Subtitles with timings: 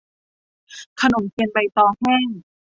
[1.01, 2.27] ขนมเทียนใบตองแห้ง